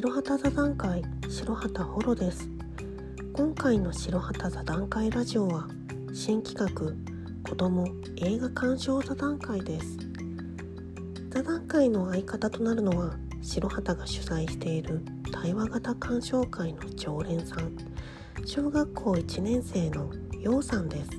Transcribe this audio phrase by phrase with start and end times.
[0.00, 2.48] 白旗座談会白旗ホロです。
[3.32, 5.66] 今回の白旗座談会ラジオは
[6.14, 6.92] 新企画
[7.42, 7.84] 子供
[8.18, 9.98] 映画鑑賞座談会です。
[11.30, 17.76] 座談会の相方となるのは白旗が主催している対話型鑑賞会の常連さん。
[18.46, 21.10] 小学校1年生のようさんです。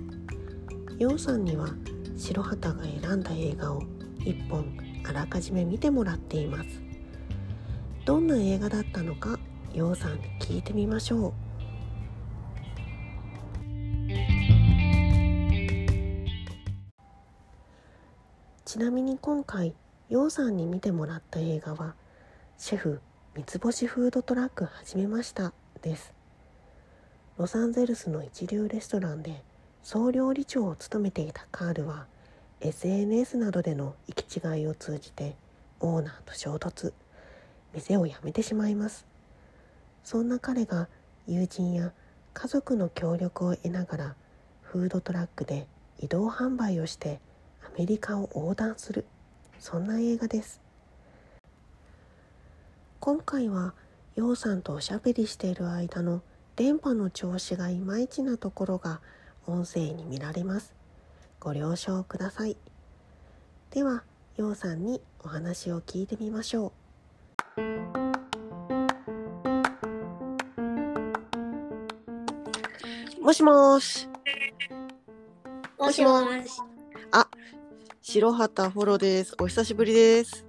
[0.98, 1.68] ようさんには
[2.16, 3.82] 白旗が選んだ映画を
[4.20, 4.66] 1本
[5.04, 6.89] あらかじめ見てもらっています。
[8.10, 9.38] どんな映画だったのか
[9.72, 11.34] ようさんに聞いてみましょう。
[18.66, 19.76] ちなみに今回
[20.10, 21.94] ようさんに見てもらった映画は
[22.58, 23.00] シェフ
[23.36, 25.54] 三つ星フードトラック始めました
[25.84, 26.12] です。
[27.38, 29.44] ロサンゼルスの一流レストランで
[29.84, 32.08] 総料理長を務めていたカールは
[32.62, 35.36] SNS などでの行き違いを通じて
[35.80, 36.92] オーナーと衝突。
[37.74, 39.06] 店を辞めてしまいます。
[40.04, 40.88] そんな彼が
[41.28, 41.94] 友人や
[42.34, 44.16] 家族の協力を得ながら
[44.62, 45.68] フードトラックで
[46.00, 47.20] 移動販売をして
[47.64, 49.06] アメリカを横断する。
[49.60, 50.62] そんな映画です。
[53.00, 53.74] 今回は
[54.16, 56.22] ヨウさんとおしゃべりしている間の
[56.56, 59.02] 電波の調子がいまいちなところが
[59.48, 60.74] 音声に見られます。
[61.40, 62.58] ご了承ください。
[63.72, 64.04] では
[64.38, 66.89] ヨウさんにお話を聞いてみましょう。
[73.22, 74.08] もしもし
[75.78, 76.62] もしもし。
[78.02, 80.46] 白旗フォロですお久しぶりです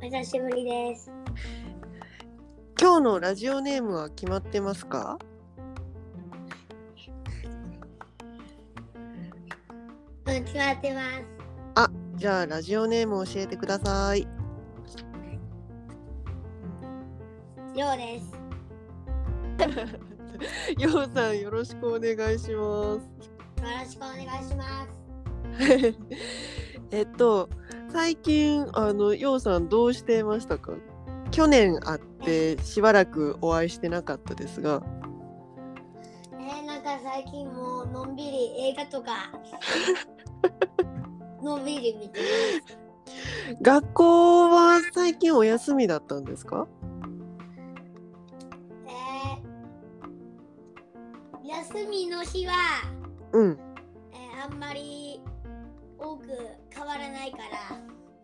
[0.00, 1.12] お久しぶりです。
[2.80, 5.18] 今日のラジオネームは決まってますか？
[10.26, 11.06] うん、決まってます。
[11.74, 14.26] あじゃあラジオネーム教えてください
[17.76, 18.32] りょうです。
[20.78, 25.94] ようさんよろしくお願いしますよろしくお願いします。
[26.90, 27.48] えっと
[27.90, 30.72] 最近あのようさんどうしてましたか？
[31.30, 34.82] 去年会ってしばらくお会いしてなかったですが
[36.32, 39.30] えー、なんか最近もうのんびり映画とか
[41.42, 42.24] のんびり見てま
[42.68, 43.58] す。
[43.62, 46.66] 学校は最近お休みだったんですか？
[51.46, 52.54] 休みの日は、
[53.32, 53.58] うん
[54.12, 55.20] えー、あんまり
[55.98, 56.26] 多く
[56.70, 57.38] 変わらないか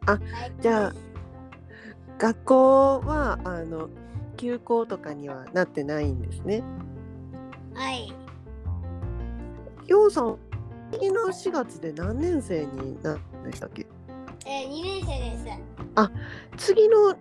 [0.07, 0.13] ら。
[0.15, 0.19] あ
[0.61, 0.93] じゃあ
[2.19, 3.89] 学校はあの
[4.37, 6.65] 休校とかにはなってないんですね
[7.75, 8.13] はい。
[9.87, 10.39] ようさん
[10.91, 13.87] 次の4月で何年生になるんでしたっけ？
[14.47, 15.39] えー、2年生で
[16.57, 16.67] す。
[16.73, 17.13] 次の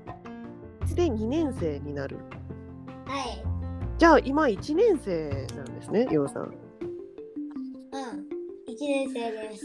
[0.96, 2.18] で2年生になる
[3.06, 3.51] はい。
[4.02, 6.50] じゃあ今1年生なんですねようさんうん。
[6.50, 6.54] 1
[8.80, 9.64] 年生です。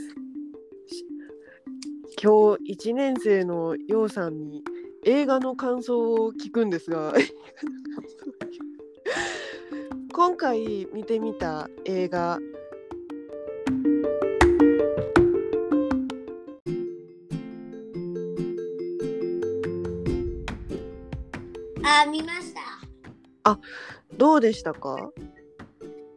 [2.22, 4.62] 今日1年生のようさんに
[5.06, 7.14] 映画の感想を聞くんですが
[10.12, 12.38] 今回見てみた映画
[21.82, 22.60] あー、見ました。
[24.16, 25.10] どうでしたか？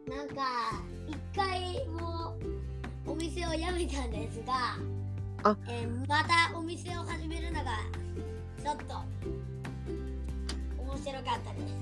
[0.08, 0.34] なんか
[1.06, 2.36] 一回も
[3.06, 4.78] お店を辞めたんですが、
[5.42, 7.72] あえーまたお店を始めるのが
[8.62, 8.84] ちょっと
[10.82, 11.74] 面白かったです。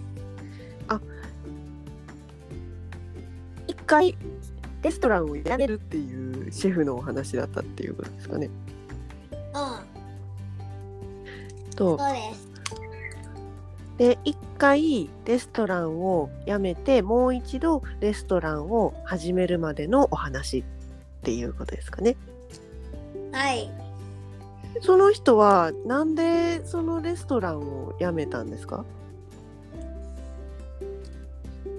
[3.68, 4.18] 一回
[4.82, 8.50] レストランをやめるっていうシェフのお話だったっていうことですかね。
[9.30, 9.34] う
[11.70, 12.47] ん、とそうです。
[13.98, 20.64] で一回レストランをやめてもう一度レストランを始めるまでのお話っ
[21.22, 22.16] ていうことですかね。
[23.32, 23.68] はい。
[24.82, 28.84] その人はなんでそのレストランを辞めたんですか？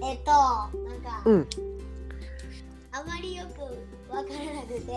[0.02, 1.48] えっと、なんか、うん
[2.92, 3.60] あまりよく
[4.12, 4.80] わからなくて、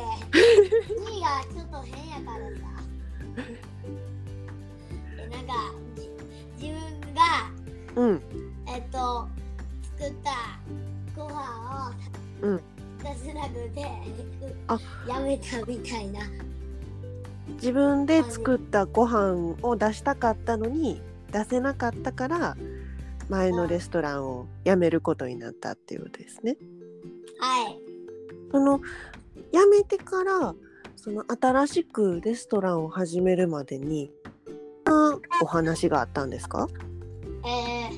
[0.91, 2.55] 意味がちょっと変やからさ。
[5.15, 5.53] でなんか
[5.95, 6.09] じ
[6.59, 6.92] 自分が
[7.95, 8.21] うん
[8.67, 9.27] えっと
[9.97, 10.31] 作った
[11.15, 11.91] ご飯
[12.41, 12.61] をうん
[13.03, 13.85] 出せなくて、
[14.67, 16.21] あやめたみたいな。
[17.55, 21.01] 自分で作ったご飯を出したかったのに
[21.31, 22.55] 出せなかったから
[23.29, 26.55] 前のレストランを辞めることになったっていうことですね。
[27.39, 27.77] はい。
[28.51, 28.79] その
[29.51, 30.55] 辞めてから
[30.95, 34.09] その新しくレストランを始めるまでに
[34.85, 36.69] どんなお話があったんですか？
[37.45, 37.89] え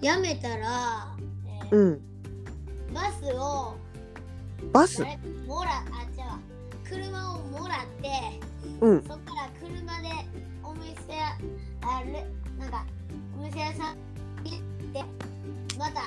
[0.00, 1.16] やめたら、
[1.46, 2.00] えーうん。
[2.94, 3.76] バスを
[4.72, 5.02] バス？
[5.46, 6.38] もらあ違う
[6.88, 8.08] 車をもらって
[8.80, 9.02] うん。
[9.02, 10.08] そっから車で
[10.62, 10.94] お店
[11.82, 12.26] あれ
[12.58, 12.86] なんか
[13.38, 13.96] お店屋さん
[14.44, 14.60] に行っ
[14.92, 15.04] て
[15.78, 16.00] また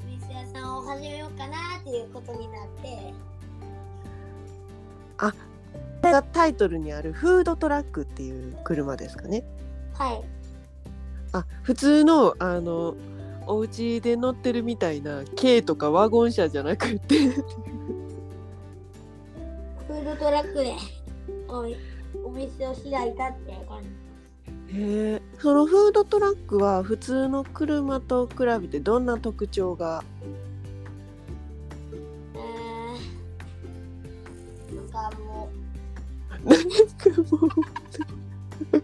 [0.00, 3.14] お店屋さんを始めようかなっていうことになって。
[5.18, 5.32] こ
[6.08, 9.44] れがタイトルにあるフードトラックっていう車ですかね
[9.94, 10.22] はい。
[11.32, 12.94] あ普通のあの
[13.46, 17.28] お家で乗ってるみたいな軽とかワゴン車じゃなくて。
[17.28, 20.74] フードトラックで
[21.48, 21.66] お
[22.28, 24.78] お店を開いたって感じ。
[24.78, 25.22] へえ。
[25.38, 30.04] そのフードトラックは普通の車と比べてどんな特徴が？
[32.34, 35.50] えー、なんかも
[36.44, 38.82] なんかもう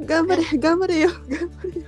[0.00, 1.86] 頑張れ頑張れよ頑張れよ。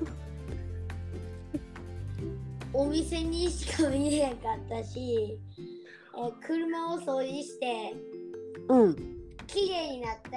[2.74, 7.94] うお店にしか見えへんかったし、えー車を掃除して
[8.68, 8.96] うん。
[9.46, 10.30] 綺麗になって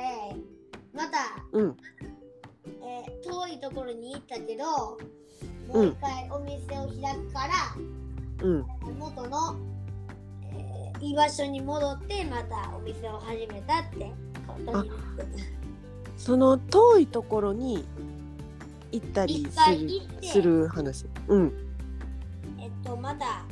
[0.94, 1.18] また、
[1.52, 1.78] うん。
[2.82, 4.66] えー遠いところに行ったけど
[5.68, 7.54] もう一回お店を開くから、
[8.46, 8.66] うん。
[9.00, 9.56] 元の、
[10.44, 14.12] えー居場所に戻ってまたお店を始めたって
[14.48, 15.63] ことになって
[16.24, 17.84] その遠いところに
[18.94, 20.28] 行ったり一する回行って。
[20.28, 21.06] する話。
[21.28, 21.54] うん。
[22.58, 23.44] えっとまた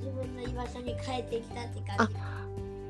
[0.00, 2.14] 自分の居場所に帰ってきたって感じ。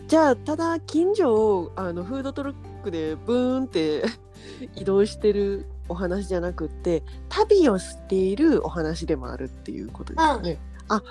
[0.08, 4.04] じゃあただ近所をあのフードトラックでブーンって
[4.76, 10.58] 移動してるお話じゃなくって旅をしているお話でもあるっていうことですよね。
[10.88, 11.02] は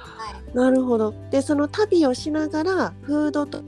[0.54, 0.56] い。
[0.56, 1.16] なるほど。
[1.31, 3.63] でその旅をしながらフードと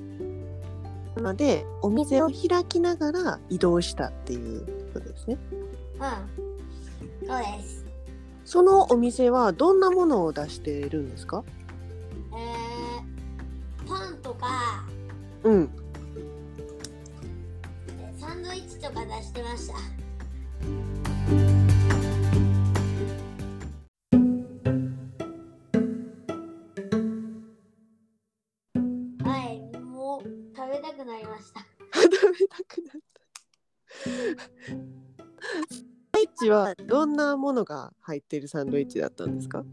[1.18, 5.38] までお店を開きながら移動したっていうことですね。
[6.00, 7.86] うんそうです
[8.46, 11.44] そのお店はどんなものを出しているんですか？
[12.34, 14.86] えー、パンとか
[15.44, 15.70] うん。
[37.58, 39.64] のが入っているサンドイッチだったんですか？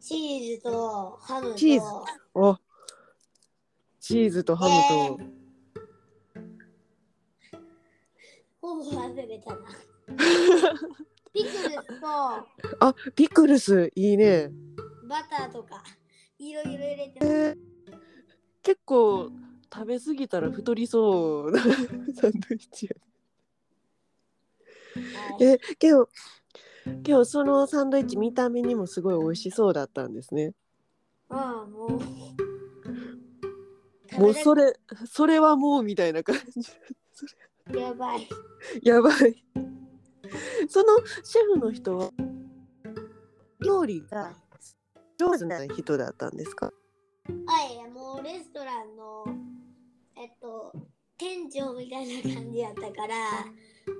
[0.00, 1.54] チーズとハムと。
[1.54, 1.86] チーズ。
[2.34, 2.56] お。
[4.00, 5.24] チーズとハムと、
[8.60, 9.58] ほぼ忘れたな。
[11.34, 12.06] ピクルスと。
[12.80, 14.50] あピクルスいいね。
[15.08, 15.82] バターとか
[16.38, 17.58] いろいろ入れてえー。
[18.62, 19.30] 結構
[19.72, 22.92] 食べ過ぎたら太りそうな サンドイッチや
[25.02, 25.44] はい。
[25.44, 26.08] えけど
[27.02, 30.52] けどそのサンドイッチ見た目にもすごい美味しそうだったんですね。
[31.30, 31.90] うんもう。
[34.20, 34.72] もうそれ
[35.06, 36.72] それはもうみたいな感じ。
[37.78, 38.28] やばい。
[38.82, 39.44] やばい。
[40.68, 42.10] そのシェフの人は
[43.64, 44.32] 料理が
[45.18, 46.66] 上手な人だったんですか？
[46.66, 46.72] は
[47.64, 49.24] いもうレストランの
[50.16, 50.72] えっと
[51.18, 53.14] 店長みたいな感じやったから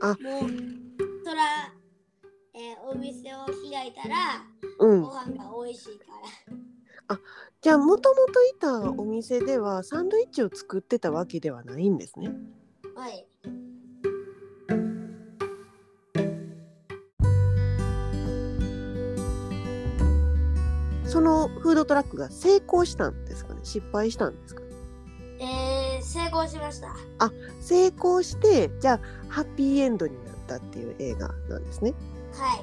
[0.02, 0.50] あもう
[1.24, 1.72] そら、
[2.60, 4.42] えーお店を開いたら
[4.80, 5.02] うん。
[5.02, 6.06] ご飯が美味しいか
[7.08, 7.20] ら。
[7.60, 12.30] じゃあもともといたお店ではサンドイッチを作ってたわけではないんですね。
[12.96, 13.26] はい。
[21.06, 23.60] そのフードトラックが成功したんですかね？
[23.62, 24.62] 失敗したんですか？
[25.40, 26.88] えー、成功しました。
[27.60, 31.94] 成功してじゃあハッピーエンドになったっていう映画なんですね。
[32.38, 32.58] はい。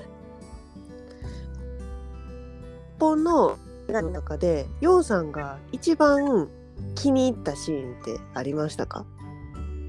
[2.98, 3.58] 日本の
[3.90, 6.50] 映画の中でヨウさんが一番
[6.96, 9.06] 気に入ったシーンってありましたか？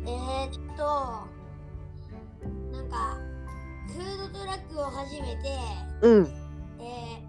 [0.04, 0.82] えー、っと
[2.72, 3.16] なんか
[3.86, 5.56] フードトラックを始めて
[6.02, 6.28] うん。
[6.80, 7.22] え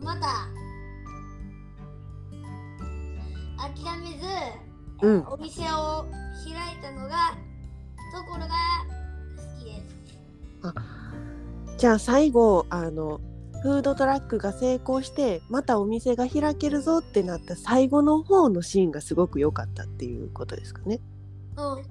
[0.00, 0.48] ー、また
[3.58, 4.26] 諦めず、
[5.02, 5.24] うん。
[5.28, 6.06] お店を
[6.44, 7.36] 開いたのが
[8.14, 8.54] ところが
[9.36, 10.99] 好きです。
[11.80, 13.22] じゃあ最後あの
[13.62, 21.00] フードトラックが成功してまたお店が開けるぞってなった最後の方のシーンがすごく良かったっていうことですかね。
[21.56, 21.72] うん。
[21.72, 21.84] うん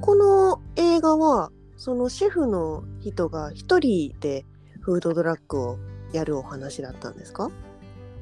[0.00, 4.46] この映画はそのシェフの人が一人で
[4.80, 5.76] フードトラックを
[6.14, 7.50] やるお話だったんですか？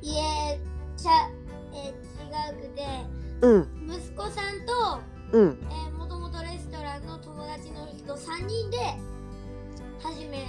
[0.03, 0.59] いえ、
[0.97, 1.13] ちゃ、
[1.73, 4.35] えーうん息子さん
[4.67, 4.99] と、
[5.33, 5.59] うん。
[5.63, 8.79] えー、もともとレストランの友達の人3人で
[10.01, 10.43] 始めへ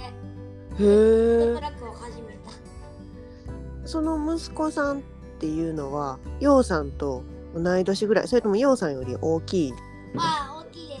[0.78, 5.02] えトラックを始めたその息子さんっ
[5.38, 7.22] ていうのはようさんと
[7.54, 9.74] 同い年ぐらいそれともようさんより大きい
[10.16, 11.00] ああ大きいです。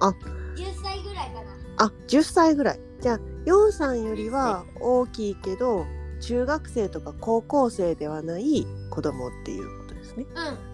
[0.00, 0.08] あ。
[0.56, 1.50] 10歳ぐらいかな。
[1.78, 2.80] あ10歳ぐらい。
[3.00, 5.86] じゃあようさんよりは大きいけど
[6.20, 10.26] 中学生とか高校生ではない子供っていうことですね。
[10.34, 10.73] うん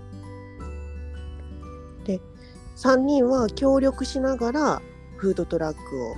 [2.82, 4.82] 3人は協力しながら
[5.18, 6.16] フードトラックを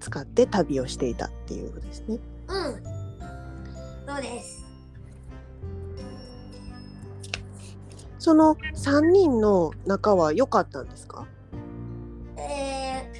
[0.00, 2.18] 使って旅をしていたっていうことですね。
[2.48, 2.82] うん。
[4.14, 4.64] そうです。
[8.18, 11.26] その3人の仲は良かったんですか？
[12.38, 13.10] え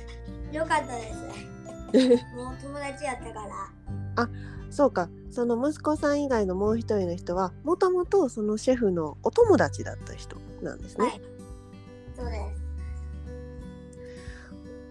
[0.51, 2.25] ー、よかったです。
[2.35, 3.47] もう友達やったか
[4.17, 4.29] ら
[4.73, 5.09] そうか。
[5.31, 11.21] その息子さん以外のもう一人の人はもともとそのシェフのお友達だった人なんですね、はい。
[12.17, 12.63] そうです。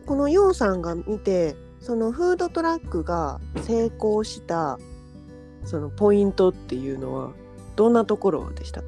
[0.06, 4.80] このヨウさんが見てそのフードトラックが成功した
[5.64, 7.34] そのポイントっていうのは
[7.76, 8.88] どんなところでしたか、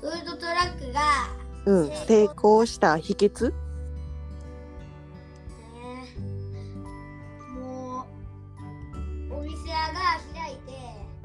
[0.00, 1.00] フードトラックが、
[1.64, 2.98] うん、成功した。
[2.98, 3.52] 秘訣？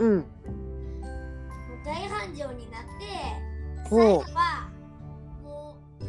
[0.02, 0.26] うん。
[1.86, 3.06] 大繁盛になって
[3.88, 4.72] 最後は
[5.44, 6.04] もう、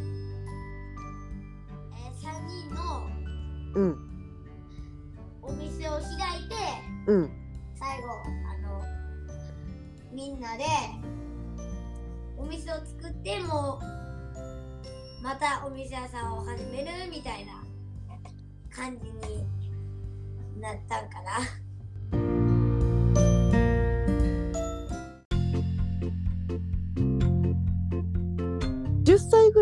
[1.93, 3.07] えー、3人の
[3.75, 3.97] うん。
[5.43, 6.55] お店を開いて
[7.05, 7.29] うん。
[7.75, 8.81] 最後あの
[10.11, 10.63] みんなで
[12.35, 17.63] お店を作ってもうまたお店屋さんを始めるみたいな
[18.75, 19.45] 感じに
[20.59, 21.62] なったんかな。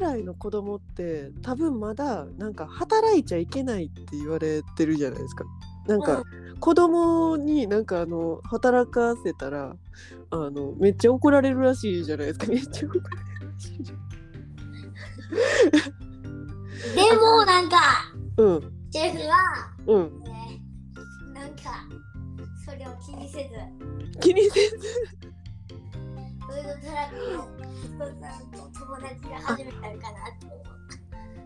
[0.02, 5.46] ぐらいの子供って多分まだなんか働いちゃいけないって言われてるじゃないですか。
[5.86, 6.24] なんか
[6.60, 9.76] 子供になんかあの働かせたら
[10.32, 12.48] あのめっちゃ怒られるらしいじゃないですか。
[12.48, 13.94] めっちゃ怒られるらしいじ
[16.96, 17.78] でもなんか。
[18.38, 19.38] うんシェフは
[19.88, 20.62] うんね
[21.34, 21.88] なんか
[22.66, 24.78] それを気にせず気にせず
[26.62, 30.82] フードトラックを息子さんと友達が始めたんかなって思う。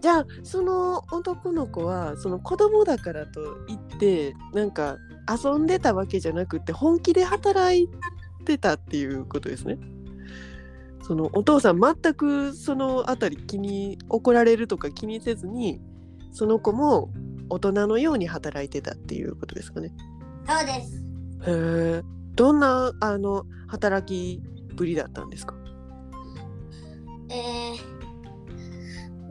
[0.01, 4.97] じゃあその男の子はその子供だからといってなんか
[5.43, 7.89] 遊んでたわけじゃなくて本気で働い
[8.45, 9.79] てたっていうことですね。
[11.01, 15.79] そのお父さん全くそのあたり気に怒られるとか気にせずに
[16.31, 17.09] その子も
[17.49, 19.91] 大人のように働いてたっていうことですかね。
[20.47, 21.03] そうです。
[21.47, 22.03] へえ。
[22.35, 24.41] どんなあの働き
[24.75, 25.55] ぶりだったんですか？
[27.29, 27.73] え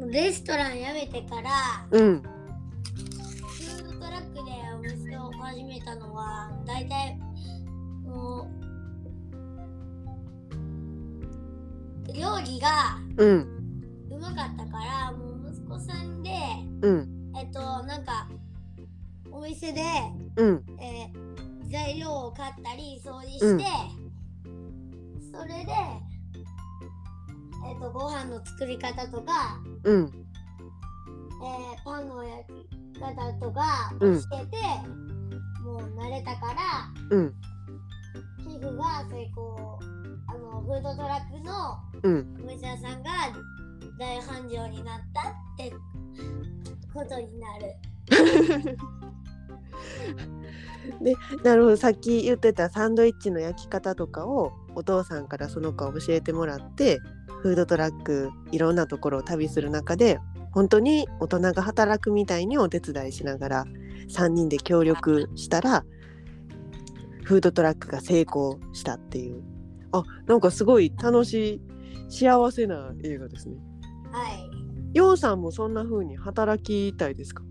[0.01, 2.23] ー、レストラン辞めてからうん。
[2.23, 4.41] フードトラックで
[4.75, 7.19] お店を始めたのは大体
[8.05, 8.49] も
[12.09, 13.39] う料理がうん。
[14.11, 16.31] うまかったからもう息子さんで
[16.83, 17.33] うん。
[17.37, 18.29] えっとなんか
[19.31, 19.83] お店で、
[20.37, 20.65] うん。
[20.81, 21.35] えー
[21.71, 23.59] 材料を買ったり掃除して、うん
[25.37, 25.73] それで
[27.67, 30.11] えっとご飯の作り方とかうん。
[31.43, 32.45] えーパンの焼
[32.95, 34.21] き方とかうん。
[34.21, 34.57] 教えて、
[35.63, 37.35] もう慣れたからうん。
[38.39, 39.79] 皮膚が成功
[40.29, 42.37] あのフードトラックのうん。
[42.45, 43.11] お店屋さんが
[43.99, 45.73] 大繁盛になったって
[46.93, 47.75] ことになる。
[51.43, 57.01] なるほどさっき言ってたサンドイッチの焼き方とかをお父さんからその子を教えてもらって
[57.43, 60.19] フードトラックいろんなところを旅する中で
[60.53, 63.65] 本当に大人が働くみたいにお手伝いしながら
[64.09, 65.85] 3人で協力したら
[67.25, 69.43] フードトラックが成功したっていう
[69.93, 71.61] あなんかすごい楽しい
[72.09, 73.57] 幸せな映画ですね。
[74.13, 74.51] はい。
[74.97, 77.43] ようさんもそんな風に働きたいですか？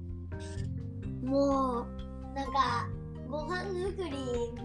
[1.23, 2.02] もう
[2.33, 2.87] なんか
[3.29, 3.63] ご飯
[3.97, 4.15] 作り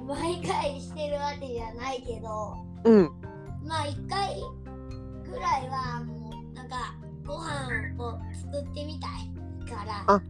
[0.06, 3.10] 毎回してるわけじゃないけどうん。
[3.66, 4.40] まあ一回
[5.24, 6.94] ぐらいはもうなんか
[7.26, 8.18] ご飯を
[8.52, 10.04] 作ってみたいから。
[10.06, 10.22] あ。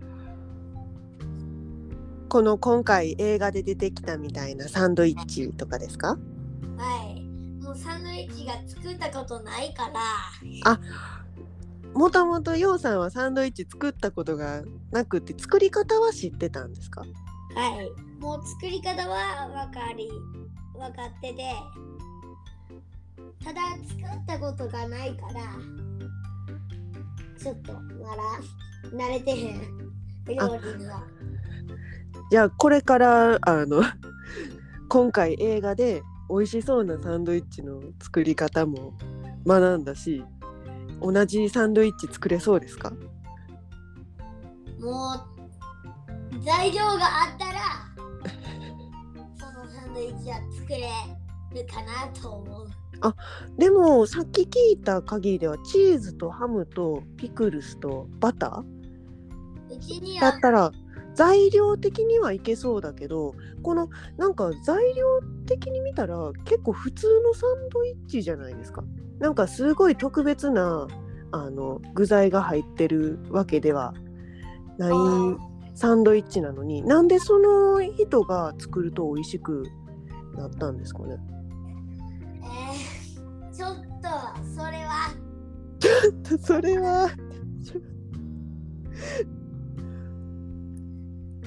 [2.28, 6.18] この今回映画で出てきたみたいなサンドイッチとかですか？
[6.76, 7.23] はい。
[7.62, 10.80] もうサンドイッチが作ったことないから。
[11.95, 17.02] もともとようさんはサンドイッチ作ったことがなくて作り方は知ってたんですか？
[17.55, 18.21] はい。
[18.21, 20.11] もう作り方は分かり
[20.75, 21.55] 分かってて。
[23.45, 25.40] ただ作ったことがないから
[27.40, 28.23] ちょっとまだ
[28.97, 29.78] 慣れてへん。
[30.26, 31.02] 料理には。
[32.31, 33.83] じゃあこれからあの
[34.88, 38.93] 今回映画で美味しそうなサンドイッチの作り方も
[39.47, 40.23] 学んだし
[41.00, 42.93] 同じサンドイッチ作れそうですか？
[44.78, 45.38] もう
[46.49, 47.61] 材料があったら
[49.38, 50.88] そのサンドイッチは作れ
[51.52, 52.69] るかなと思う
[53.59, 58.64] でもさっき聞いた限りではチーズとハムとピクルスとバタ
[59.69, 60.73] うちにーだはったら
[61.14, 65.05] 材料的にはいけそうだけどこのなんか材料
[65.47, 68.83] 的に見たら結構普通のサンドイッチじゃないですか。
[69.19, 70.87] なんかすごい特別な
[71.33, 73.93] あの具材が入ってるわけでは
[74.78, 74.90] ない
[75.78, 79.62] サンドイッチなのになんでその人が作ると美味しく
[80.35, 81.18] なったんですかね？
[82.42, 84.08] えー、ちょっと
[84.61, 85.14] それは。
[86.40, 87.08] それは。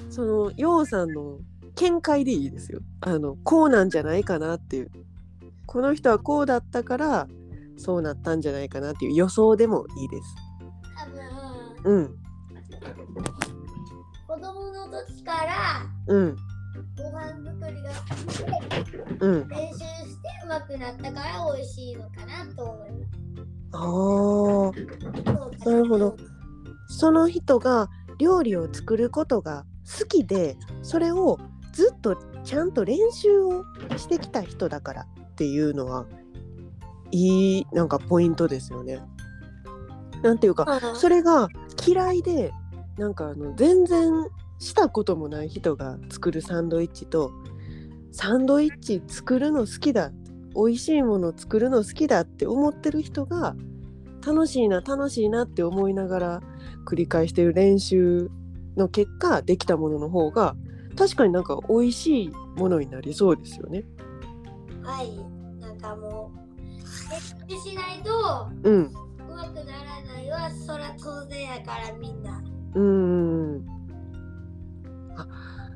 [0.09, 1.39] そのようさんの
[1.75, 2.79] 見解でいいですよ。
[3.01, 4.91] あのこうなんじゃないかなっていう。
[5.65, 7.27] この人はこうだったから
[7.75, 10.23] そうなったんじゃないかなっていう予想でもいいです。
[11.83, 11.99] 多分。
[11.99, 12.20] うん
[15.31, 16.35] からうん。
[16.97, 17.91] ご飯作りが
[19.19, 19.47] うん。
[19.47, 23.21] 練習してうまくなったから美味しいのかなと思います。
[23.73, 23.77] あ
[25.65, 26.17] あなるほど。
[26.89, 29.65] その人が料理を作ることが
[29.99, 31.39] 好きでそれを
[31.71, 33.63] ずっとちゃんと練習を
[33.95, 36.05] してきた人だからっていうのは
[37.11, 38.99] いいなんかポイントですよね。
[40.21, 41.47] なんていうかうんそれが
[41.87, 42.51] 嫌いで
[42.97, 44.11] なんかあの全然
[44.61, 47.31] したこともない人が作るサンドイッチと
[48.11, 50.11] サンドイッチ作るの好きだ
[50.55, 53.55] 美味しいもの作るの好きだって思ってる人が
[54.25, 56.41] 楽しいな楽しいなって思いながら
[56.85, 58.29] 繰り返してる練習
[58.77, 60.55] の結果できたものの方が
[60.95, 63.83] 確かになんか美味しいものになりそうですよね。
[64.83, 65.17] はい。
[65.59, 68.11] なんかもう練習しないと
[68.63, 72.43] うまくならないはそら当然やからみんな。
[72.75, 73.00] うーん。
[73.00, 73.00] あ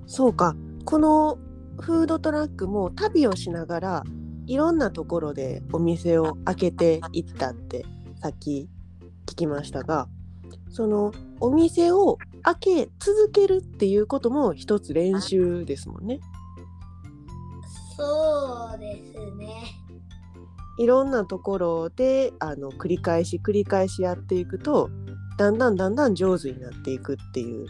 [0.08, 1.38] そうかこの
[1.80, 4.04] フードトラックも旅をしながら
[4.48, 7.86] いろんなところでお店を開けていったって
[8.22, 8.70] さっき
[9.26, 10.08] 聞きましたが
[10.70, 16.20] そのお店を開け続けるっていうことも一つ練習ですもんね。
[17.98, 19.54] そうですね
[20.78, 24.90] いろんなところであの繰り返し繰り返しやっていくと
[25.38, 27.66] だんだんだんだん上手になっていくっていう。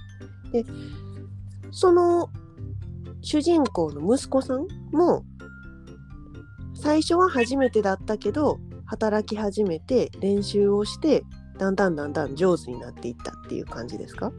[0.52, 0.65] で
[1.71, 2.30] その
[3.21, 5.23] 主人公の息子さんも
[6.73, 11.23] 最初は初めてだったけど働き始めて練習をして
[11.58, 14.32] だんだんだんだん上手になっていったっていう感じですか？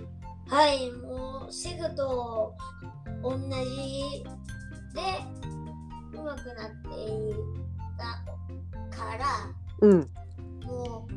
[0.48, 2.54] はいもうシェフと
[3.22, 3.44] 同じ
[4.94, 5.00] で
[6.12, 7.34] うまくなっていっ
[7.96, 9.24] たから
[9.80, 10.08] うん。
[10.64, 11.12] もう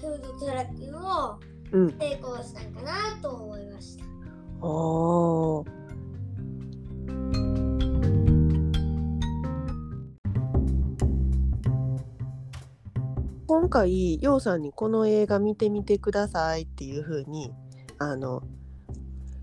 [0.00, 1.38] フードトラックも
[1.70, 1.98] うん。
[1.98, 4.04] 成功したんかなと思いました。
[4.04, 5.78] あー
[13.46, 17.50] 今回ようさんにこの映画見てみてくださいっていう風に
[17.98, 18.42] あの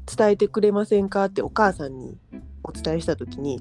[0.06, 2.17] 伝えてくれませんかってお母さんに
[2.63, 3.60] お伝えした時に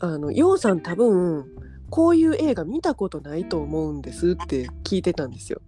[0.00, 1.46] あのようさん多分
[1.90, 5.60] こういう映画見たことないと思うんですって聞いてたんですよ。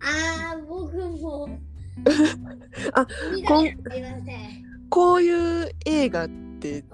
[0.00, 1.48] あー僕も
[2.94, 3.06] あ
[3.46, 3.68] こん
[4.90, 6.28] こういう映画っ
[6.60, 6.84] て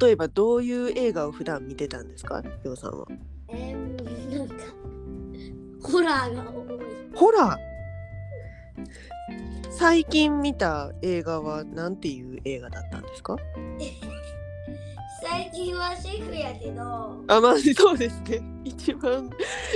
[0.00, 2.42] 例えばどういう映画を普段見てたんですか？
[2.64, 3.06] ようさんは。
[3.48, 4.54] えー、なんか
[5.82, 6.66] ホラーが多い。
[7.14, 7.58] ホラー？
[9.70, 13.36] 最近見た映画は何ていう映画だったんですか？
[15.28, 17.24] 最近はシェフやけど。
[17.26, 18.40] あまあそうですね。
[18.64, 19.28] 一番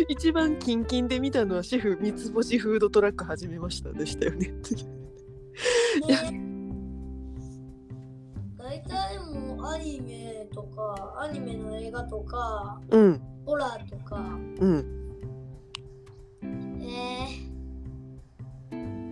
[0.08, 4.54] 一番キンキンで見たのはシェフ三つ星フードトラック始めましたでしたよね。
[8.56, 13.20] 大体もうアニメとかアニメの映画とかうん。
[13.44, 14.38] ホラーとか。
[14.60, 15.00] うん。
[16.80, 17.49] えー、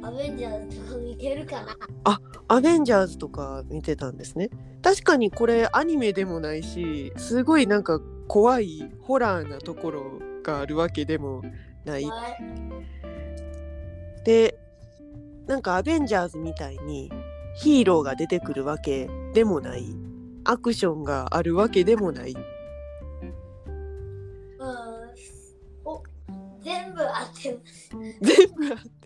[0.09, 1.67] アベンジャーズとか見てるから。
[2.05, 4.49] あアベンジャーズとか見てたんですね。
[4.83, 11.43] 確かにこれアニメでもないしすごいなんか怖いホラーなところがあるわけでも
[11.85, 12.11] ない、い、
[14.25, 14.59] で
[15.47, 17.11] なんかアベンジャーズみたいに
[17.57, 19.85] ヒーローが出てくるわけでもない。
[20.45, 22.35] アクションがあるわけでもない。
[26.63, 27.91] 全部合ってます
[28.21, 28.98] 全部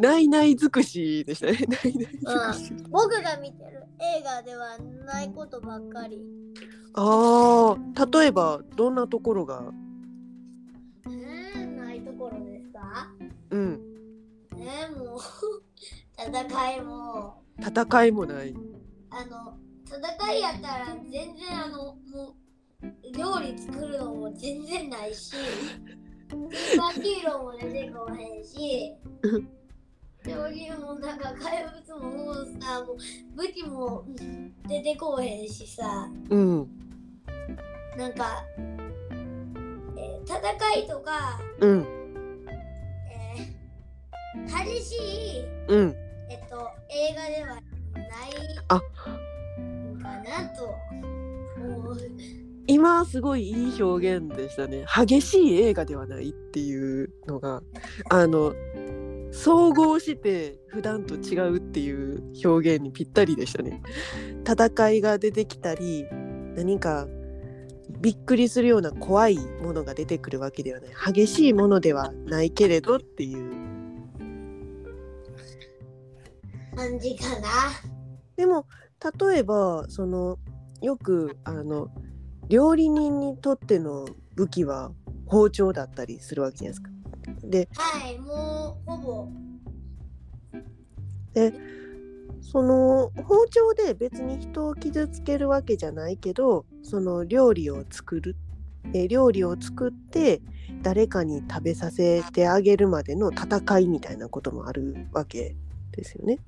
[0.00, 1.52] ないない尽くしでしたね。
[1.68, 2.84] ないない尽くし。
[2.90, 3.84] 僕が見てる
[4.18, 6.20] 映画ではないことばっかり。
[6.94, 9.72] ああ、例えばどんなところが、
[11.06, 13.08] えー、ないところですか？
[13.50, 13.80] うん、
[14.58, 15.18] えー、もう
[16.18, 18.54] 戦いも戦いもない。
[19.10, 22.36] あの戦いやったら全然あのも
[22.82, 28.94] う料理作るのも全然ないし スーパーヒーローも出てこへんし
[30.24, 32.96] 料理もなんか怪物もモンスターも
[33.36, 34.04] 武器も
[34.66, 36.68] 出てこへんしさうん、
[37.96, 38.44] なんか、
[39.96, 41.86] えー戦いとか、うん、
[43.10, 45.94] えー激しいうん。
[46.30, 47.62] えっと、映画ではない
[48.68, 48.82] あか
[50.22, 50.74] なと
[51.56, 51.98] 思う。
[52.66, 54.84] 今すごいいい表現でしたね。
[54.94, 57.62] 激しい映画ではないっていうのが、
[58.10, 58.52] あの、
[59.30, 63.82] 総合して普段と違うっていう表現にぴったりでしたね。
[64.46, 66.06] 戦いが出てきたり、
[66.56, 67.06] 何か
[68.00, 70.90] びっくりするような怖いものが出てくるわけではない。
[71.12, 73.58] 激しいものではないけれどっていう。
[76.74, 77.48] 感じかな。
[78.36, 78.66] でも
[79.20, 80.38] 例えばその
[80.80, 81.88] よくあの
[82.48, 84.92] 料理人にとっての武器は
[85.26, 86.90] 包丁だったりするわけじゃないですか。
[87.48, 89.28] ではい、もうほぼ。
[92.40, 98.36] その包丁で別に人を傷つけるわけじゃないけどその料理を作る
[98.94, 100.40] え料理を作って
[100.82, 105.56] 誰かに食べさせてあげるまでの戦いみたいなこともあるわけ
[105.92, 106.38] ですよね。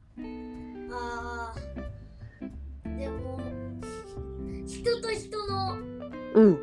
[0.90, 3.40] あーでも、
[4.66, 5.78] 人と人の
[6.34, 6.58] うん、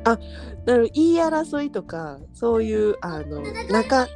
[0.00, 0.22] けど、だか
[0.64, 4.08] ら言い争いとかそういうあの仲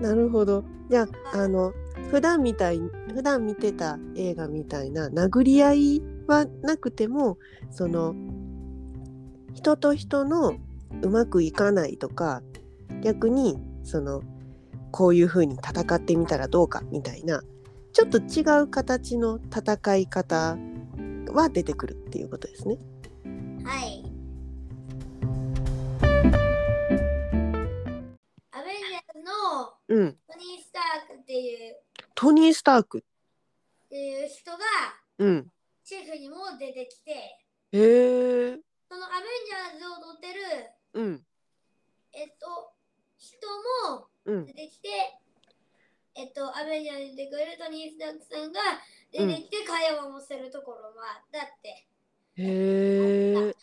[0.00, 0.64] なるほど。
[0.88, 1.72] じゃあ、あの、
[2.10, 2.80] 普段みたい、
[3.14, 7.38] 普段見てた映画みたいな殴り合いはなくても、
[7.70, 8.14] その、
[9.54, 10.54] 人と人の
[11.02, 12.42] うまくいかないとか、
[13.02, 14.22] 逆に、その、
[14.90, 17.42] こういうふうに戦ってみたらどうかみたいな、
[17.92, 20.56] ちょっと違う形の戦い方
[21.32, 22.78] は出てくるっていうことですね。
[23.64, 24.04] はい。
[28.52, 29.32] アベンジャーズの
[29.88, 30.16] うん。
[30.26, 31.76] トニー・スタークっていう
[32.14, 32.98] トニー・スターク。
[32.98, 34.58] っていう人が
[35.18, 35.52] うん。
[35.84, 37.36] シェフにも出てきて、へ
[37.72, 38.58] え。
[38.88, 40.40] そのアベンジャーズを撮ってる、
[40.94, 41.26] うん。
[42.12, 42.72] えっと、
[43.18, 43.46] 人
[43.88, 44.54] もうん出。
[44.54, 44.88] てきて、
[46.14, 48.60] えっと、アベンジャーズに出てくるトニー・スタークさんが
[49.12, 51.86] 出てきて会話もするところもあったって。
[52.36, 53.54] へえ。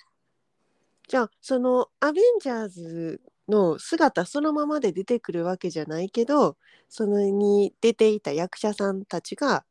[1.08, 6.58] じゃあそのアベンジャーズの姿そのままで出てくるわけじゃないけど
[6.90, 9.64] そのに出ていた役者さんたちが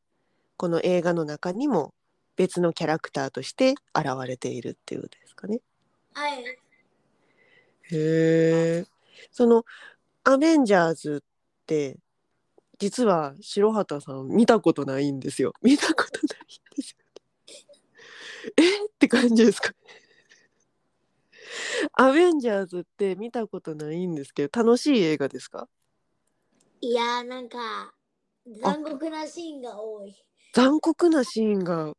[0.57, 1.93] この映画の中にも
[2.37, 5.61] 別のキャラクターとして現れているっていうことですかね。
[6.15, 6.43] はい。
[6.43, 6.57] へ
[7.93, 8.87] え。
[9.31, 9.65] その
[10.25, 11.99] アベンジャーズって
[12.79, 15.53] 実は白畑さん見たことないんですよ。
[15.63, 16.97] 見たことないんですよ。
[18.57, 18.87] え？
[18.87, 19.73] って感じですか。
[21.95, 25.69] アベンジャーズって見たことないんですけど楽しい映画ですか？
[26.81, 27.95] いやーなんか
[28.61, 30.15] 残酷なシーンが多い。
[30.53, 31.95] 残酷なシーンが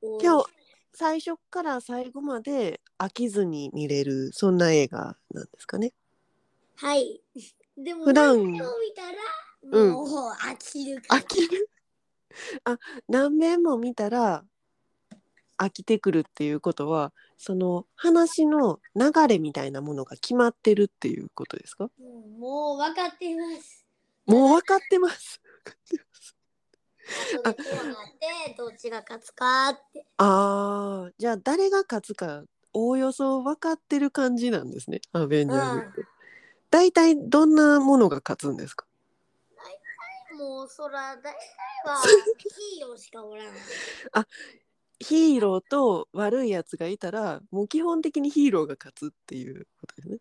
[0.00, 0.46] 多いでも
[0.92, 5.92] 最初から最後まで飽きずに見れるそんな映画なんですかね。
[6.76, 7.20] はい。
[7.76, 8.60] でも普段何を見
[8.94, 9.18] たら
[9.72, 11.22] うんもう飽きるから。
[11.22, 11.70] 飽きる？
[12.64, 14.44] あ何遍も見たら
[15.58, 21.90] 飽きてくるっていうことはその話の流れみたいなものが決まってるっていうことですか？
[21.98, 23.84] うんもう分かっています。
[24.26, 25.40] もう分かってます。
[27.44, 27.94] 後でこうなっ
[28.48, 30.06] てどっちが勝つかって。
[30.18, 36.04] あーじゃあ誰が勝つかおおよそ分かってる感じなんですねアベンジャーズって。
[36.70, 38.86] 大体どんなものが勝つんですか？
[40.36, 41.34] もうそら大体
[41.84, 41.96] は
[42.38, 43.54] ヒーローしかおらん。
[44.98, 50.18] ヒーローと悪いやつがいたらもう基本的にヒーローが勝つっていうことですね。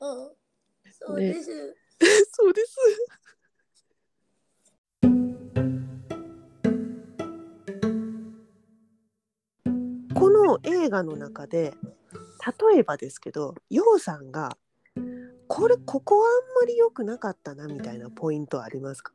[0.00, 0.36] うん。
[0.92, 1.76] そうです。
[2.32, 2.76] そうです。
[10.14, 11.74] この映画の中で
[12.70, 14.58] 例えばですけどヨウさんが
[15.48, 19.13] これここはあんまり良くなかったなみたいなポイントありますか？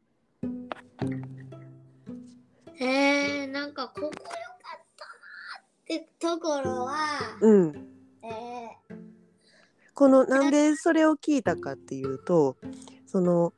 [2.75, 2.85] へ
[3.43, 4.17] え、なんかここよか
[4.77, 4.79] っ
[5.95, 6.95] ってところは、
[7.41, 7.87] うん
[8.21, 8.69] え
[9.95, 12.55] このなんでそれを聞いたかっていうと
[13.05, 13.53] その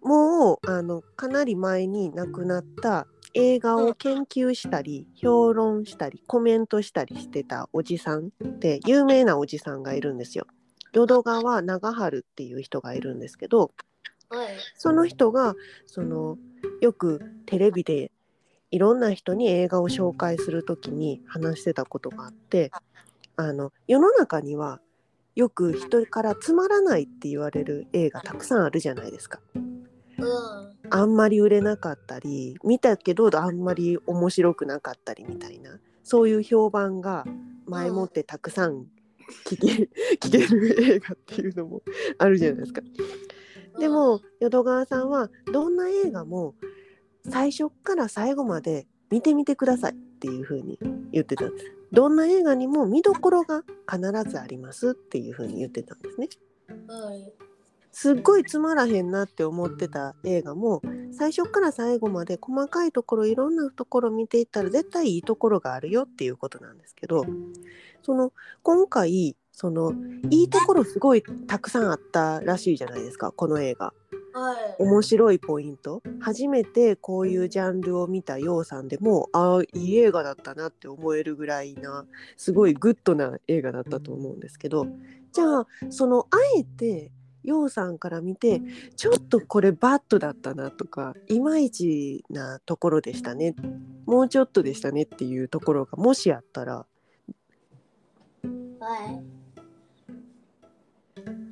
[0.00, 10.46] もうあのかなり前に亡くなった映画を研究したり評論したりコメントしたりしてたおじさんって有名なおじさんがいるんですよ。
[10.92, 13.93] 淀川長春っていう人がいるんですけどー
[14.28, 14.48] はい。
[14.76, 15.54] その人が
[15.86, 16.38] その
[16.80, 18.10] よくテレビで
[18.70, 22.72] いろんな人に映画を紹介する時に話してたことがあって
[23.36, 24.80] あの世の中には
[25.34, 29.40] よく人からつまらないって言われる映画たくさんあるじゃないですか。
[29.54, 30.74] うん。
[30.90, 37.24] あんまり売れなかったり見たけどあんまり面白くなかったりみたいなそういう評判が
[37.66, 38.86] 前もってたくさん
[39.46, 39.88] 聞け
[40.20, 41.82] 聞ける映画っていうのも
[42.18, 42.82] あるじゃないですか。
[43.78, 46.54] でも淀川さんはどんな映画も
[47.28, 50.78] 最初から最後まで見てみてくださいっていう風に
[51.12, 51.72] 言ってたんです。
[51.92, 56.28] どんな映画にも見どころが必ずありますっていう風に言ってたんですね。
[56.88, 57.32] はい。
[57.92, 60.82] すっごいつまらへんなって思ってた映画も
[61.12, 67.24] 最初から最後まで細かいところいろんなところ見ていったら絶対いいところがあるよっていうことなんですけど
[68.02, 68.32] その
[68.64, 69.92] 今回その
[70.30, 73.94] いいところすごいたくさんあったらしいじゃないですかこの映画。
[74.32, 74.82] はい。
[74.82, 82.04] 面白いポイント初めてこういうジャンルを見たようさんでもああいい映画だったなって思えるぐらいな
[82.36, 84.88] すごいグッドな映画だったと思うんですけど
[85.32, 87.12] じゃあそのあえて
[87.44, 88.60] ようさんから見て
[88.96, 93.54] ちょっとこれバッドだったなとかいまいちなところでしたね
[94.04, 96.86] もうちょっとでしたねっていうところがもしあったら
[98.84, 99.43] はい。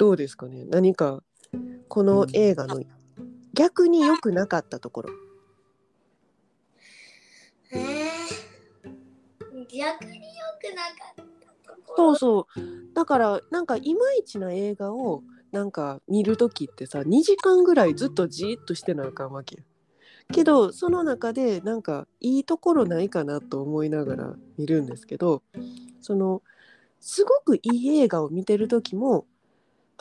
[0.03, 1.23] どうですかね何か
[1.87, 2.83] この映画の
[3.55, 5.11] 逆に良くなかったところ。
[7.71, 11.25] えー、逆に良くなかっ
[11.65, 12.17] たところ？
[12.17, 19.63] そうそうだからなんかいまいちな映画をなんか見る時ってさ2時間ぐらいずっとじーっとしてなあかんわけよ
[20.33, 25.45] けどその中でなんかいいところないかなと思いながら見るんですけど
[26.01, 26.43] その
[26.99, 29.27] すごくいい映画を見てる時も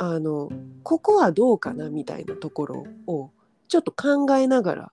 [0.04, 0.50] あの
[0.82, 3.30] ここはどうかなみたいなところを
[3.68, 4.92] ちょっと考えながら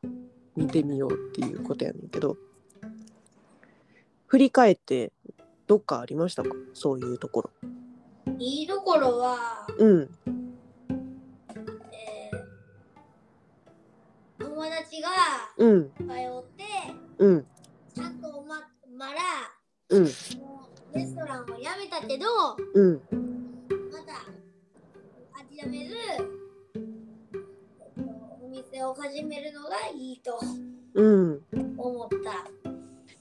[0.55, 2.37] 見てみようっていうことやねんけど
[4.27, 5.15] 振り返って
[5.67, 6.51] どっかありましたか？
[6.75, 7.51] そういうところ。
[8.39, 10.11] いいところは、うん。
[11.91, 15.09] えー、友達が
[15.57, 15.91] うん。
[15.91, 16.07] 通っ
[16.55, 16.65] て、
[17.17, 17.47] うん。
[17.95, 18.61] ちゃんとま
[18.95, 19.21] まら、
[19.89, 20.05] うん。
[20.05, 20.35] レス
[21.15, 22.27] トランを辞めたけど、
[22.75, 23.01] うん
[25.59, 28.09] 諦める、えっと、
[28.41, 30.39] お店を始めるのがいいと
[30.95, 31.41] うん
[31.77, 32.49] 思った。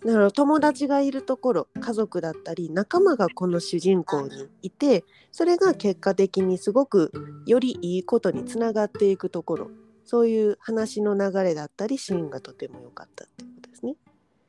[0.06, 7.12] だから友達がいるところ家族だったり仲間がこの主人公にいてそれが結果的にすごく
[7.48, 9.72] よりいいことにつながっていくところ
[10.06, 13.96] そういう話の流れだったりシーンがとても良かったってことですね。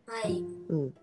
[0.06, 0.44] はい。
[0.68, 0.94] うん、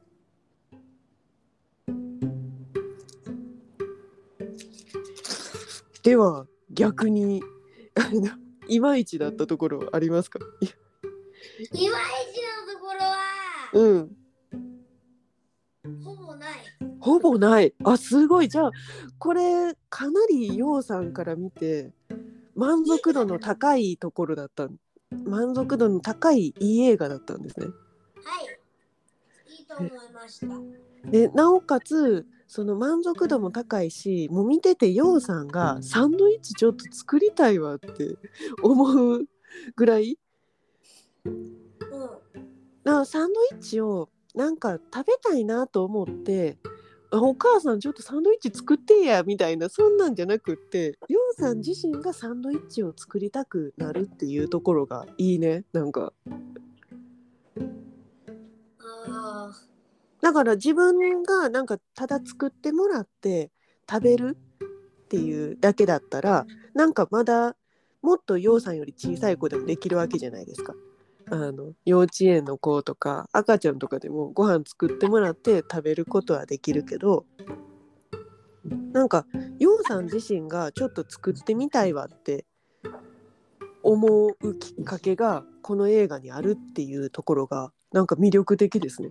[6.04, 7.42] では逆に
[7.96, 8.30] あの
[8.68, 10.40] いまいちだったところはありますか？
[10.40, 10.44] い
[11.64, 13.16] まいちのところは、
[13.74, 14.16] うん
[16.04, 16.52] ほぼない。
[17.00, 17.76] ほぼない。
[17.84, 18.50] あ、すごい。
[18.50, 18.72] じゃあ、
[19.20, 21.94] これ、かなりようさんから見て、
[22.56, 24.68] 満足度の高いところだった。
[25.12, 27.68] 満足度の高いいい映画だったんですね。
[27.68, 27.76] はい。
[29.60, 30.48] いいと思いました。
[31.12, 32.26] で、なおかつ、
[32.56, 38.16] その満足度も高いし、もう見ててようさんがサンドイッチちょっと作りたいわって
[38.64, 39.26] 思う
[39.76, 40.18] ぐらい、
[41.26, 41.66] うん。
[42.86, 46.58] なサンドイッチをなんか食べたいなと思って
[47.12, 56.14] あお母さんちょっとサンドイッチ作ってやみたいなそんなんじゃなくってようさん自身がサンドイッチを作りたくなるっていうところがいいねなんか
[60.22, 63.52] だから自分がなんかただ作ってもらって
[63.90, 64.38] 食べる
[65.06, 67.56] っていうだけだったらなんかまだ
[68.02, 70.74] もっとようさんより小さい子でもできるわけじゃないですか。
[71.32, 77.26] あの幼稚園の子とか赤ちゃんとかでもご飯作ってもらって食べることはできるけど
[78.94, 79.26] なんか
[79.58, 82.46] ようさん自身がちょっと作ってみたいわって
[83.82, 89.10] 思うきっかけがこの映画にあるっていうところがなんか魅力的ですね。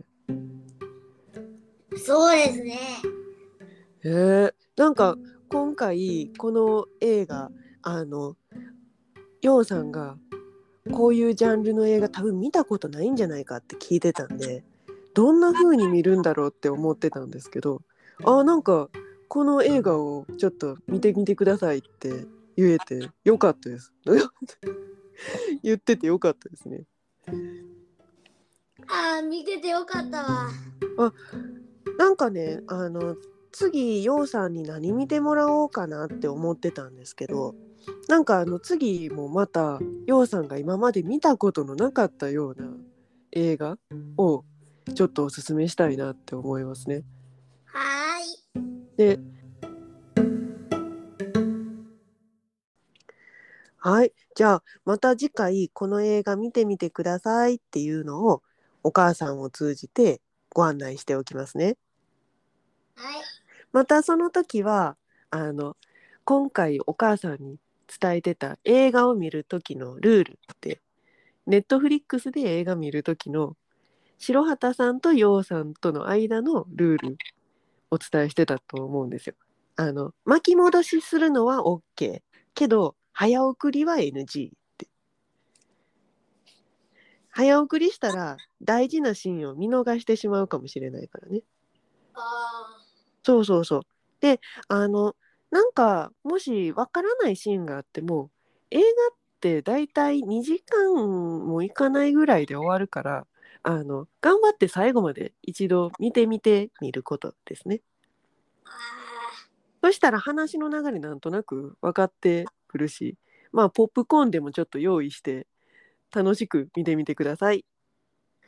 [1.95, 1.99] あ。
[1.99, 2.79] そうですね。
[4.05, 5.17] へえなんか
[5.49, 7.51] 今回この映画
[7.83, 8.37] あの
[9.41, 10.17] ようさんが
[10.93, 14.65] こういうジャンルの映画多分見たことないんじゃないかって聞いてたんで
[15.15, 17.83] どんな風に見るんだろうって思ってたんですけど
[18.25, 18.89] あなんか
[19.29, 22.27] この映画をちょっと見てみてくださいって
[22.57, 23.93] 言えてよかったです
[25.63, 26.85] 言っててよかったですね
[28.87, 30.51] あー見ててよかったわ
[31.99, 33.17] なんかねあの
[33.53, 37.55] 次ようさんに何見てもらおうかなって思ってたんですけど
[38.09, 42.69] なんかあの次もまたようさんが今まで見たことのなかったような
[43.33, 43.79] 映画
[44.17, 44.45] を
[44.95, 47.05] ちょっとおすすめしたいなって思いますね。
[47.67, 48.97] はーい。
[48.97, 49.21] で
[53.79, 54.13] はい。
[54.35, 58.43] じゃあまた次回この映画見てみてくださいっていうのを
[58.83, 60.21] お母さんを通じて
[60.55, 61.77] ご案内しておきますね。
[62.97, 63.23] はい
[63.73, 64.97] またその時は
[65.31, 65.77] あの
[66.25, 67.59] 今回お母さんに
[68.01, 70.81] 伝えてた映画を見る時のルールって
[71.47, 73.57] ネットフリックスで映画見る時の
[74.19, 77.17] 白畑さんと陽さんとの間のルール
[77.91, 79.35] お伝えしてたと思うんですよ。
[79.77, 82.23] あの巻き戻しするのは OK
[82.55, 84.53] けど早送りは NG。
[87.35, 91.43] 早送りしたら大事なシーンを見逃してしまうかもしれないからね。
[92.15, 92.21] あ
[93.25, 93.83] そうそうそう。
[94.21, 95.17] で、あの、
[95.51, 98.31] なんか、もしわからないシーンがあっても、
[98.71, 98.87] 映画っ
[99.41, 103.27] てだいたい2時間もいかないぐらいで終わるから、
[103.63, 107.81] あの、頑張って最後まで一度見てみてみることですね。
[109.83, 113.17] そしたら話の流れなんとなく分かってくるし、
[113.53, 115.47] まあ、ポップコーンでもちょっと用意して、
[116.15, 117.65] 楽しく見てみてください。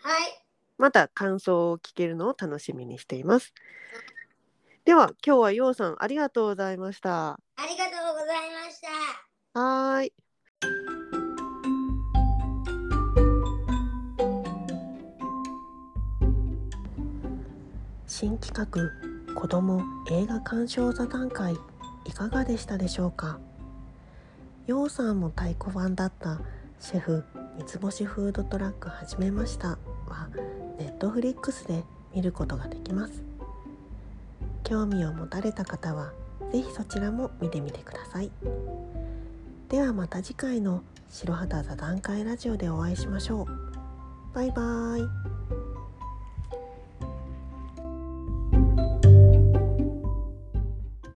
[0.05, 0.43] ーはい
[0.79, 3.55] また感想を聞けるのを楽しみにしています。
[4.85, 7.31] では、今日はようさんありがとうございました。
[7.31, 8.81] ありがとうございまし
[9.55, 10.13] たはーい。
[18.07, 21.55] 新企画子ども映画鑑賞座談会
[22.05, 23.41] いかがでしたでしょうか？
[24.67, 26.39] ようさんも太鼓判だった
[26.81, 27.25] シェフ
[27.57, 29.69] 三つ星フードトラック始めました。
[29.69, 30.29] は
[30.79, 33.25] ネットフリックスで見ることができます。
[34.63, 36.13] 興味を持たれた方は
[36.53, 38.31] ぜひそちらも見てみてください。
[39.71, 44.35] ではまた次回の白旗座談会ラジオでお会いしましょう。
[44.35, 45.26] バイバーイ。